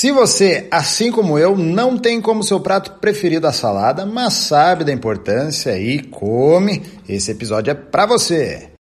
[0.00, 4.84] Se você, assim como eu, não tem como seu prato preferido a salada, mas sabe
[4.84, 8.77] da importância e come, esse episódio é para você.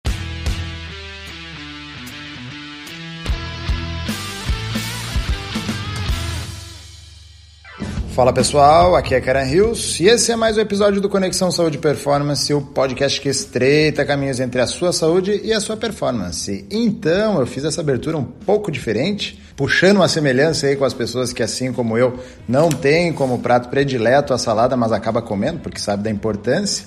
[8.16, 11.78] Fala pessoal, aqui é Karen Rios e esse é mais um episódio do Conexão Saúde
[11.78, 16.66] Performance, o podcast que estreita caminhos entre a sua saúde e a sua performance.
[16.72, 21.34] Então, eu fiz essa abertura um pouco diferente, puxando uma semelhança aí com as pessoas
[21.34, 22.18] que, assim como eu,
[22.48, 26.86] não têm como prato predileto a salada, mas acaba comendo porque sabe da importância.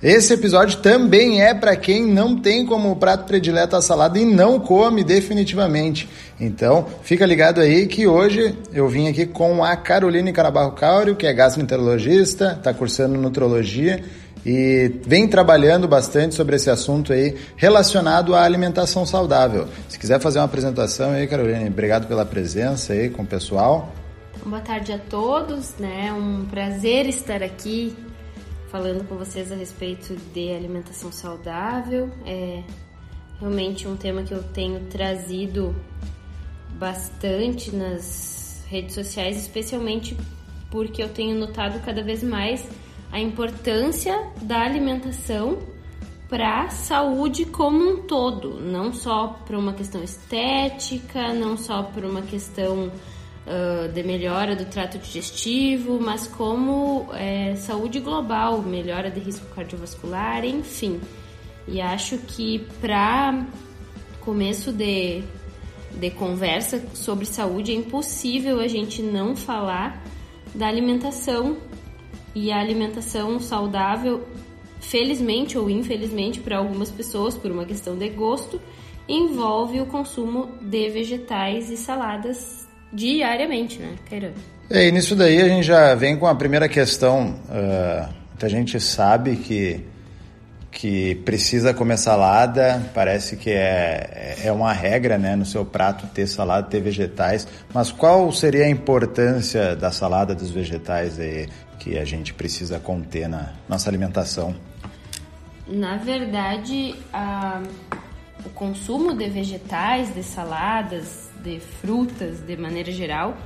[0.00, 4.60] Esse episódio também é para quem não tem como prato predileto a salada e não
[4.60, 6.08] come definitivamente.
[6.38, 11.26] Então, fica ligado aí que hoje eu vim aqui com a Caroline Carabarro Cáurio, que
[11.26, 14.04] é gastroenterologista, está cursando nutrologia
[14.46, 19.66] e vem trabalhando bastante sobre esse assunto aí relacionado à alimentação saudável.
[19.88, 23.92] Se quiser fazer uma apresentação aí, Caroline, obrigado pela presença aí com o pessoal.
[24.46, 26.12] Boa tarde a todos, né?
[26.12, 27.96] Um prazer estar aqui
[28.70, 32.10] falando com vocês a respeito de alimentação saudável.
[32.24, 32.62] É
[33.40, 35.74] realmente um tema que eu tenho trazido
[36.78, 40.16] bastante nas redes sociais, especialmente
[40.70, 42.66] porque eu tenho notado cada vez mais
[43.10, 45.58] a importância da alimentação
[46.28, 52.04] para a saúde como um todo, não só para uma questão estética, não só por
[52.04, 52.92] uma questão
[53.92, 61.00] de melhora do trato digestivo, mas como é, saúde global, melhora de risco cardiovascular, enfim.
[61.66, 63.46] E acho que para
[64.20, 65.22] começo de,
[65.94, 70.02] de conversa sobre saúde é impossível a gente não falar
[70.54, 71.56] da alimentação
[72.34, 74.26] e a alimentação saudável,
[74.80, 78.60] felizmente ou infelizmente para algumas pessoas por uma questão de gosto,
[79.08, 84.32] envolve o consumo de vegetais e saladas diariamente, né, Kairan?
[84.70, 87.36] É, e nisso daí a gente já vem com a primeira questão.
[87.48, 89.80] Uh, muita gente sabe que,
[90.70, 96.26] que precisa comer salada, parece que é, é uma regra né, no seu prato ter
[96.26, 101.48] salada, ter vegetais, mas qual seria a importância da salada dos vegetais aí,
[101.78, 104.54] que a gente precisa conter na nossa alimentação?
[105.66, 107.62] Na verdade, a,
[108.44, 113.36] o consumo de vegetais, de saladas, de frutas de maneira geral,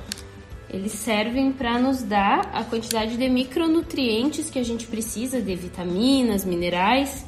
[0.69, 6.43] eles servem para nos dar a quantidade de micronutrientes que a gente precisa, de vitaminas,
[6.43, 7.25] minerais,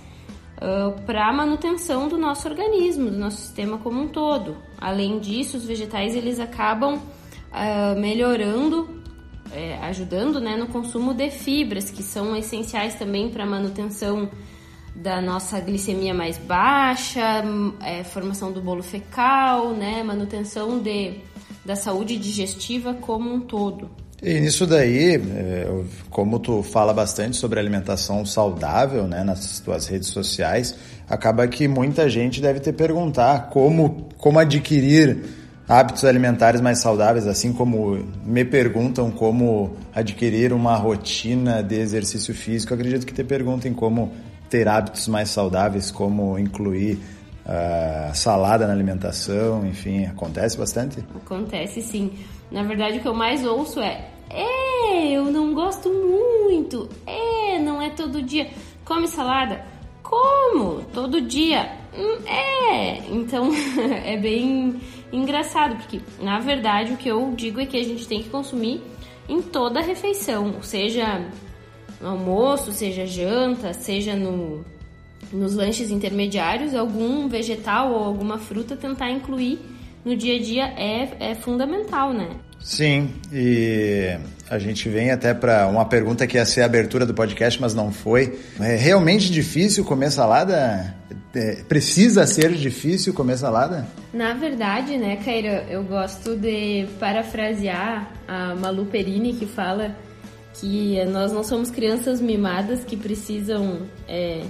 [0.58, 4.58] uh, para a manutenção do nosso organismo, do nosso sistema como um todo.
[4.78, 9.02] Além disso, os vegetais eles acabam uh, melhorando,
[9.52, 14.30] é, ajudando né, no consumo de fibras, que são essenciais também para a manutenção
[14.96, 17.44] da nossa glicemia mais baixa,
[17.84, 21.20] é, formação do bolo fecal, né, manutenção de,
[21.66, 23.90] da saúde digestiva como um todo.
[24.24, 30.08] E nisso daí, é, como tu fala bastante sobre alimentação saudável, né, nas tuas redes
[30.08, 30.76] sociais,
[31.10, 35.24] acaba que muita gente deve te perguntar como, como adquirir
[35.68, 42.74] hábitos alimentares mais saudáveis, assim como me perguntam como adquirir uma rotina de exercício físico,
[42.74, 44.14] acredito que te perguntem como
[44.50, 47.00] ter hábitos mais saudáveis, como incluir
[47.46, 51.04] uh, salada na alimentação, enfim, acontece bastante?
[51.16, 52.14] Acontece sim.
[52.52, 57.82] Na verdade, o que eu mais ouço é: é, eu não gosto muito, é, não
[57.82, 58.50] é todo dia.
[58.84, 59.66] Come salada?
[60.04, 60.84] Como?
[60.94, 61.72] Todo dia?
[61.98, 62.98] Hum, é.
[63.10, 63.50] Então
[64.06, 64.80] é bem
[65.12, 68.82] engraçado, porque na verdade o que eu digo é que a gente tem que consumir
[69.28, 71.26] em toda a refeição, seja
[72.06, 74.64] no almoço, seja janta, seja no,
[75.34, 79.60] nos lanches intermediários, algum vegetal ou alguma fruta tentar incluir
[80.06, 82.30] no dia a dia é, é fundamental, né?
[82.62, 84.18] Sim, e
[84.50, 87.74] a gente vem até para uma pergunta que ia ser a abertura do podcast, mas
[87.74, 88.40] não foi.
[88.60, 90.96] É realmente difícil comer salada?
[91.34, 93.88] É, precisa ser difícil comer salada?
[94.14, 99.96] Na verdade, né, Caira, eu gosto de parafrasear a Malu Perini que fala
[100.60, 104.46] que nós não somos crianças mimadas que precisam é,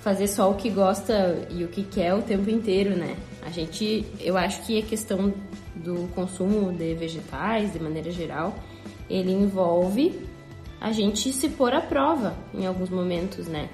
[0.00, 3.16] fazer só o que gosta e o que quer o tempo inteiro, né?
[3.42, 5.32] A gente, eu acho que a questão
[5.74, 8.54] do consumo de vegetais, de maneira geral,
[9.08, 10.26] ele envolve
[10.84, 13.70] a gente se pôr à prova em alguns momentos, né?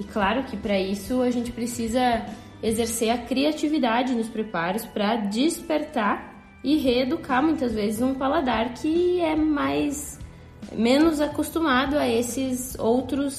[0.00, 2.24] E claro que para isso a gente precisa
[2.62, 9.36] exercer a criatividade nos preparos para despertar e reeducar muitas vezes um paladar que é
[9.36, 10.18] mais
[10.72, 13.34] menos acostumado a esses outros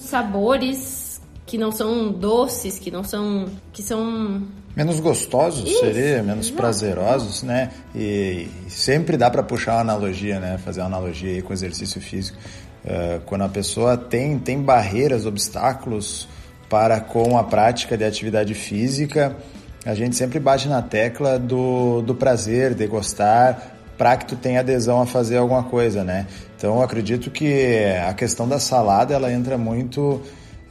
[0.00, 3.46] sabores que não são doces, que não são.
[3.72, 4.42] que são.
[4.76, 6.56] Menos gostosos Isso, seria, menos exato.
[6.56, 7.70] prazerosos, né?
[7.92, 10.58] E, e sempre dá para puxar uma analogia, né?
[10.58, 12.38] Fazer uma analogia aí com exercício físico.
[12.84, 16.28] Uh, quando a pessoa tem, tem barreiras, obstáculos
[16.68, 19.36] para com a prática de atividade física,
[19.84, 24.60] a gente sempre bate na tecla do, do prazer, de gostar, para que tu tenha
[24.60, 26.26] adesão a fazer alguma coisa, né?
[26.56, 30.22] Então, eu acredito que a questão da salada, ela entra muito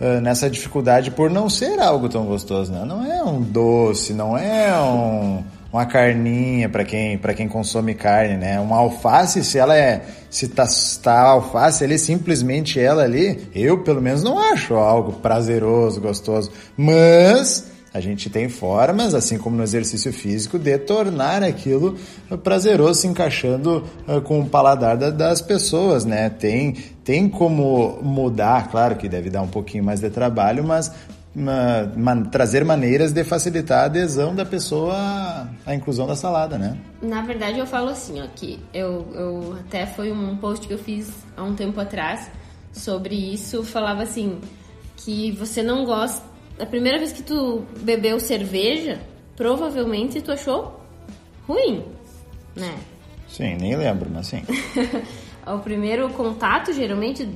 [0.02, 2.84] uh, nessa dificuldade por não ser algo tão gostoso, né?
[2.84, 8.36] Não é um doce, não é um, uma carninha para quem para quem consome carne,
[8.36, 8.60] né?
[8.60, 10.68] Uma alface, se ela é se tá,
[11.04, 17.70] tá alface ali simplesmente ela ali, eu pelo menos não acho algo prazeroso, gostoso, mas
[17.94, 21.98] a gente tem formas, assim como no exercício físico, de tornar aquilo
[22.44, 26.30] prazeroso, se encaixando uh, com o paladar da, das pessoas, né?
[26.30, 30.92] Tem, tem como mudar, claro que deve dar um pouquinho mais de trabalho, mas
[32.32, 36.78] trazer maneiras de facilitar a adesão da pessoa à inclusão da salada, né?
[37.02, 40.80] Na verdade, eu falo assim, ó, que eu, eu até foi um post que eu
[40.80, 42.30] fiz há um tempo atrás
[42.74, 44.40] sobre isso, falava assim
[44.98, 46.29] que você não gosta
[46.60, 49.00] a primeira vez que tu bebeu cerveja,
[49.36, 50.80] provavelmente tu achou
[51.48, 51.84] ruim,
[52.56, 52.78] né?
[53.28, 54.44] Sim, nem lembro, mas sim.
[55.48, 57.28] o primeiro contato, geralmente,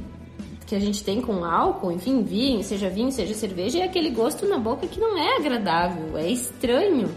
[0.67, 4.47] que a gente tem com álcool, enfim, vinho, seja vinho, seja cerveja, é aquele gosto
[4.47, 7.09] na boca que não é agradável, é estranho,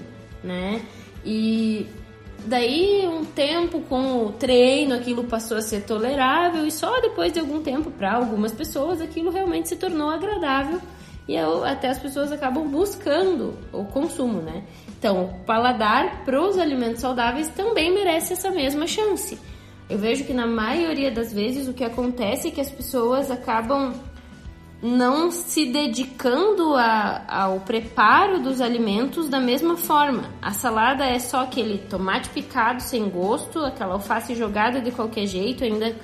[0.44, 0.82] né?
[1.24, 1.86] E
[2.46, 7.40] daí, um tempo com o treino, aquilo passou a ser tolerável e só depois de
[7.40, 10.80] algum tempo, para algumas pessoas, aquilo realmente se tornou agradável
[11.28, 14.62] e eu, até as pessoas acabam buscando o consumo, né?
[14.99, 19.38] Então, o paladar para os alimentos saudáveis também merece essa mesma chance.
[19.90, 23.94] Eu vejo que na maioria das vezes o que acontece é que as pessoas acabam
[24.82, 30.31] não se dedicando a, ao preparo dos alimentos da mesma forma.
[30.40, 35.64] A salada é só aquele tomate picado sem gosto, aquela alface jogada de qualquer jeito,
[35.64, 35.94] ainda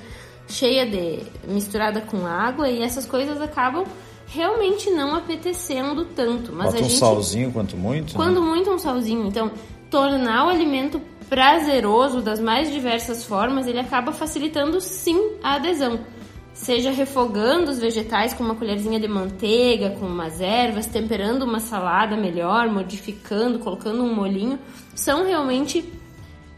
[0.48, 3.84] cheia de misturada com água e essas coisas acabam
[4.32, 6.52] realmente não apetecendo tanto.
[6.52, 8.14] Mas Bota a um gente, salzinho quanto muito.
[8.14, 8.46] Quando né?
[8.46, 9.26] muito um salzinho.
[9.26, 9.50] Então,
[9.90, 16.00] tornar o alimento prazeroso das mais diversas formas, ele acaba facilitando sim a adesão.
[16.54, 22.16] Seja refogando os vegetais com uma colherzinha de manteiga, com umas ervas, temperando uma salada
[22.16, 24.58] melhor, modificando, colocando um molhinho,
[24.94, 25.90] são realmente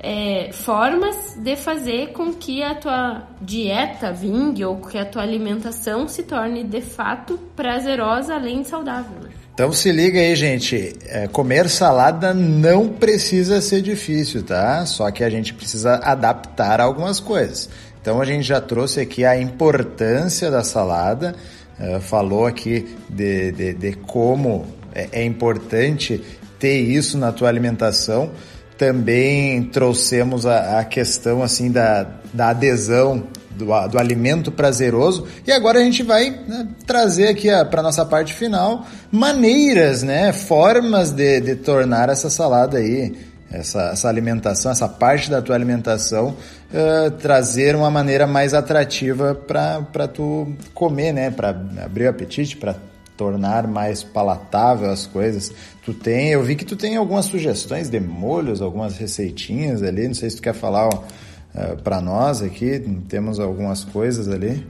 [0.01, 6.07] é, formas de fazer com que a tua dieta vingue ou que a tua alimentação
[6.07, 9.19] se torne de fato prazerosa além de saudável.
[9.23, 9.31] né?
[9.55, 10.95] Então se liga aí, gente.
[11.07, 14.85] É, comer salada não precisa ser difícil, tá?
[14.85, 17.71] Só que a gente precisa adaptar algumas coisas.
[18.03, 21.35] Então a gente já trouxe aqui a importância da salada,
[21.79, 26.23] uh, falou aqui de, de, de como é, é importante
[26.59, 28.33] ter isso na tua alimentação
[28.77, 35.27] também trouxemos a, a questão assim da, da adesão do, do, alimento prazeroso.
[35.47, 41.11] E agora a gente vai né, trazer aqui para nossa parte final maneiras, né, formas
[41.11, 43.17] de, de tornar essa salada aí,
[43.51, 46.31] essa, essa, alimentação, essa parte da tua alimentação
[46.73, 51.51] uh, trazer uma maneira mais atrativa para tu comer, né, para
[51.85, 52.75] abrir o apetite, para
[53.17, 55.53] tornar mais palatável as coisas.
[55.85, 60.15] Tu tem, eu vi que tu tem algumas sugestões de molhos, algumas receitinhas ali, não
[60.15, 64.67] sei se tu quer falar uh, para nós aqui, temos algumas coisas ali.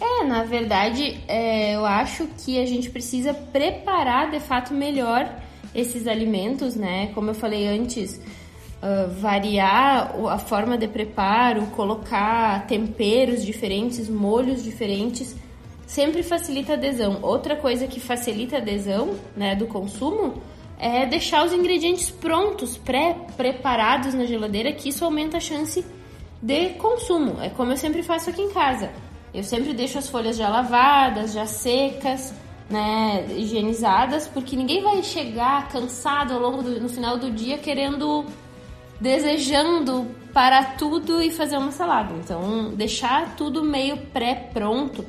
[0.00, 5.30] É, na verdade, é, eu acho que a gente precisa preparar de fato melhor
[5.74, 7.10] esses alimentos, né?
[7.14, 8.20] Como eu falei antes,
[8.82, 15.36] uh, variar a forma de preparo, colocar temperos diferentes, molhos diferentes,
[15.94, 17.20] sempre facilita a adesão.
[17.22, 20.42] Outra coisa que facilita a adesão né, do consumo
[20.76, 25.86] é deixar os ingredientes prontos, pré-preparados na geladeira, que isso aumenta a chance
[26.42, 27.40] de consumo.
[27.40, 28.90] É como eu sempre faço aqui em casa.
[29.32, 32.34] Eu sempre deixo as folhas já lavadas, já secas,
[32.68, 38.24] né, higienizadas, porque ninguém vai chegar cansado ao longo do, no final do dia querendo,
[39.00, 42.12] desejando parar tudo e fazer uma salada.
[42.14, 45.04] Então, deixar tudo meio pré-pronto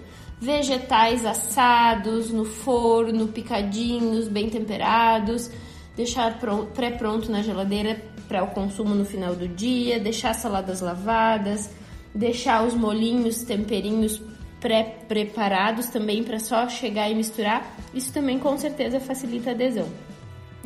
[0.46, 5.50] vegetais assados no forno, picadinhos, bem temperados,
[5.98, 6.40] deixar
[6.74, 11.72] pré-pronto na geladeira para o consumo no final do dia, deixar saladas lavadas,
[12.14, 14.22] deixar os molinhos, temperinhos
[14.62, 17.76] pré-preparados também para só chegar e misturar.
[17.94, 19.88] Isso também com certeza facilita a adesão.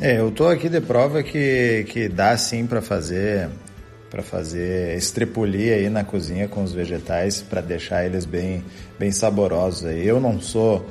[0.01, 3.50] É, eu tô aqui de prova que, que dá sim para fazer
[4.09, 8.63] para fazer estrepolia aí na cozinha com os vegetais para deixar eles bem
[8.97, 9.83] bem saborosos.
[9.83, 10.85] Eu não sou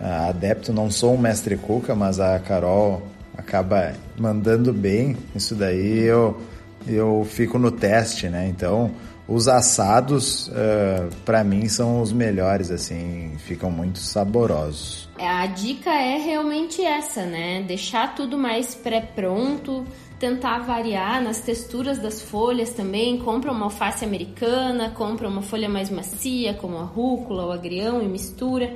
[0.00, 3.02] adepto, não sou um mestre cuca, mas a Carol
[3.36, 6.40] acaba mandando bem isso daí, eu,
[6.86, 8.48] eu fico no teste, né?
[8.48, 8.90] Então,
[9.28, 15.06] os assados, uh, para mim, são os melhores, assim, ficam muito saborosos.
[15.18, 17.62] É, a dica é realmente essa, né?
[17.62, 19.84] Deixar tudo mais pré-pronto,
[20.18, 23.18] tentar variar nas texturas das folhas também.
[23.18, 28.08] Compra uma alface americana, compra uma folha mais macia, como a rúcula ou agrião, e
[28.08, 28.74] mistura.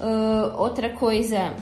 [0.00, 1.52] Uh, outra coisa,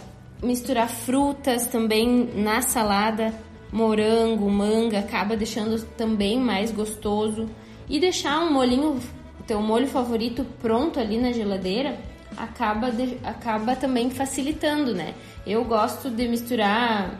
[0.43, 3.33] misturar frutas também na salada,
[3.73, 7.49] morango, manga, acaba deixando também mais gostoso
[7.89, 9.01] e deixar um molhinho,
[9.47, 11.99] teu molho favorito pronto ali na geladeira,
[12.37, 15.15] acaba, de, acaba também facilitando, né?
[15.47, 17.19] Eu gosto de misturar,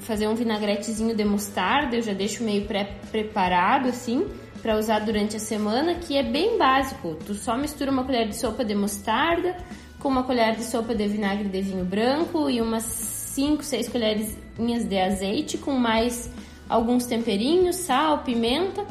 [0.00, 4.26] fazer um vinagretezinho de mostarda, eu já deixo meio pré-preparado assim,
[4.62, 7.16] para usar durante a semana, que é bem básico.
[7.26, 9.56] Tu só mistura uma colher de sopa de mostarda
[9.98, 14.36] com uma colher de sopa de vinagre de vinho branco e umas 5, 6 colheres
[14.56, 16.30] de azeite com mais
[16.68, 18.84] alguns temperinhos, sal, pimenta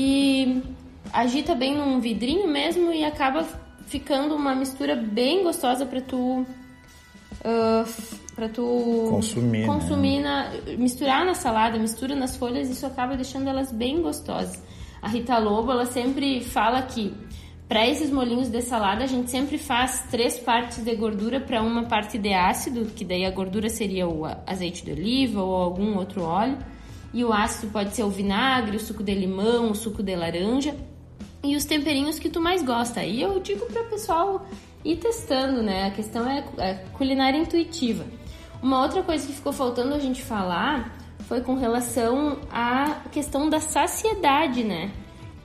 [0.00, 0.62] e
[1.12, 3.44] agita bem num vidrinho mesmo e acaba
[3.88, 6.46] ficando uma mistura bem gostosa para tu
[7.44, 10.52] uh, para tu consumir, consumir né?
[10.64, 14.62] na, misturar na salada, mistura nas folhas, isso acaba deixando elas bem gostosas.
[15.02, 17.12] A Rita Lobo, ela sempre fala que
[17.68, 21.86] para esses molinhos de salada, a gente sempre faz três partes de gordura para uma
[21.86, 26.22] parte de ácido, que daí a gordura seria o azeite de oliva ou algum outro
[26.22, 26.56] óleo.
[27.12, 30.76] E o ácido pode ser o vinagre, o suco de limão, o suco de laranja
[31.42, 33.02] e os temperinhos que tu mais gosta.
[33.02, 34.46] E eu digo para o pessoal
[34.84, 35.86] ir testando, né?
[35.86, 38.04] A questão é, é culinária intuitiva.
[38.62, 43.60] Uma outra coisa que ficou faltando a gente falar foi com relação à questão da
[43.60, 44.90] saciedade, né?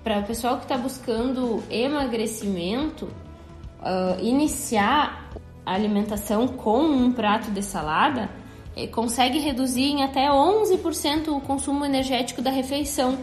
[0.04, 5.30] Para o pessoal que está buscando emagrecimento, uh, iniciar
[5.66, 8.30] a alimentação com um prato de salada
[8.92, 13.18] consegue reduzir em até 11% o consumo energético da refeição.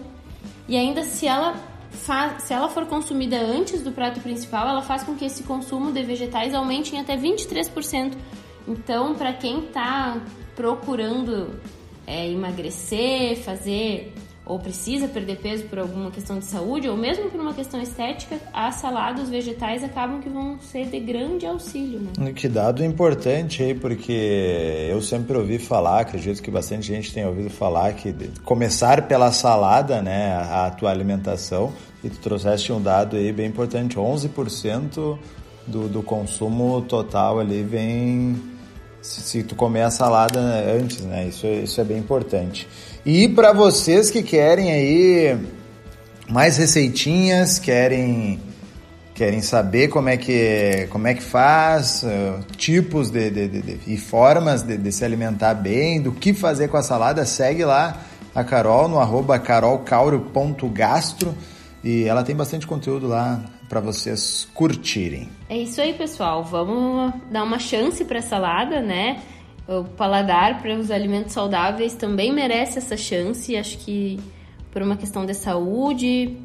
[0.68, 1.54] E ainda se ela
[1.90, 5.92] faz, se ela for consumida antes do prato principal, ela faz com que esse consumo
[5.92, 8.14] de vegetais aumente em até 23%.
[8.68, 10.20] Então, para quem está
[10.54, 11.58] procurando
[12.06, 14.12] é, emagrecer, fazer
[14.50, 18.36] ou precisa perder peso por alguma questão de saúde ou mesmo por uma questão estética,
[18.52, 22.32] a salada, os vegetais acabam que vão ser de grande auxílio, né?
[22.32, 27.48] Que dado importante aí, porque eu sempre ouvi falar, acredito que bastante gente tem ouvido
[27.48, 28.12] falar que
[28.44, 33.96] começar pela salada, né, a tua alimentação, e tu trouxeste um dado aí bem importante,
[33.96, 35.16] 11%
[35.64, 38.36] do, do consumo total ali vem
[39.00, 40.40] se, se tu comer a salada
[40.76, 41.28] antes, né?
[41.28, 42.66] Isso, isso é bem importante.
[43.04, 45.38] E para vocês que querem aí
[46.28, 48.40] mais receitinhas, querem
[49.14, 53.92] querem saber como é que como é que faz, uh, tipos de, de, de, de,
[53.92, 58.00] e formas de, se alimentar bem, do que fazer com a salada, segue lá
[58.34, 61.34] a Carol no arroba carolcauro.gastro
[61.82, 65.28] e ela tem bastante conteúdo lá para vocês curtirem.
[65.48, 66.42] É isso aí, pessoal.
[66.44, 69.20] Vamos dar uma chance para salada, né?
[69.70, 73.56] O paladar para os alimentos saudáveis também merece essa chance.
[73.56, 74.18] Acho que
[74.72, 76.36] por uma questão de saúde,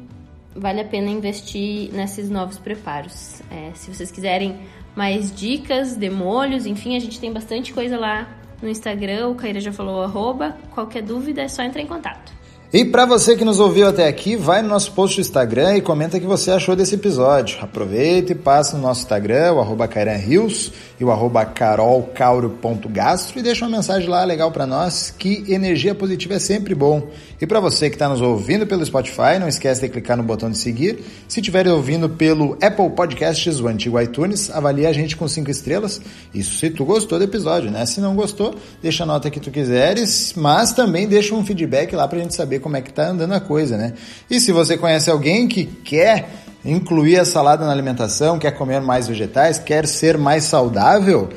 [0.54, 3.42] vale a pena investir nesses novos preparos.
[3.50, 4.56] É, se vocês quiserem
[4.94, 8.28] mais dicas de molhos, enfim, a gente tem bastante coisa lá
[8.62, 9.30] no Instagram.
[9.30, 10.56] O Caíra já falou arroba.
[10.70, 12.35] Qualquer dúvida é só entrar em contato.
[12.76, 15.80] E para você que nos ouviu até aqui, vai no nosso post do Instagram e
[15.80, 17.56] comenta o que você achou desse episódio.
[17.62, 23.64] Aproveita e passa no nosso Instagram, o arroba Rios e o arroba carolcauro.gastro e deixa
[23.64, 27.08] uma mensagem lá legal para nós, que energia positiva é sempre bom.
[27.40, 30.50] E para você que está nos ouvindo pelo Spotify, não esquece de clicar no botão
[30.50, 31.02] de seguir.
[31.26, 35.98] Se estiver ouvindo pelo Apple Podcasts, o antigo iTunes, avalie a gente com cinco estrelas.
[36.34, 37.86] Isso se tu gostou do episódio, né?
[37.86, 42.06] Se não gostou, deixa a nota que tu quiseres, mas também deixa um feedback lá
[42.06, 43.92] para a gente saber como é que tá andando a coisa, né?
[44.28, 46.28] E se você conhece alguém que quer
[46.64, 51.28] incluir a salada na alimentação, quer comer mais vegetais, quer ser mais saudável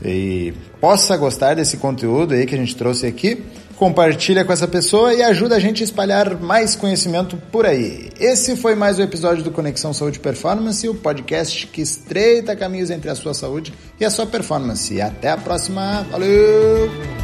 [0.00, 3.42] e possa gostar desse conteúdo aí que a gente trouxe aqui,
[3.74, 8.10] compartilha com essa pessoa e ajuda a gente a espalhar mais conhecimento por aí.
[8.20, 13.10] Esse foi mais um episódio do Conexão Saúde Performance, o podcast que estreita caminhos entre
[13.10, 15.00] a sua saúde e a sua performance.
[15.00, 16.06] Até a próxima.
[16.12, 17.15] Valeu!